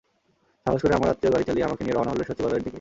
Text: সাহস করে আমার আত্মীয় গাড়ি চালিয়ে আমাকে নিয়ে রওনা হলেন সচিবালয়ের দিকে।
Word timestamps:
সাহস 0.65 0.79
করে 0.81 0.93
আমার 0.93 1.09
আত্মীয় 1.09 1.31
গাড়ি 1.33 1.45
চালিয়ে 1.45 1.65
আমাকে 1.65 1.81
নিয়ে 1.83 1.95
রওনা 1.95 2.11
হলেন 2.11 2.25
সচিবালয়ের 2.29 2.57
দিকে। 2.57 2.69